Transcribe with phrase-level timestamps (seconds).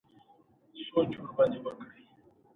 [0.75, 2.05] زه د بام ترڅوکو پورې ورغلم